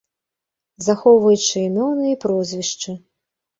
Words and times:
Захоўваючы 0.87 1.55
імёны 1.67 2.09
і 2.15 2.17
прозвішчы. 2.27 2.99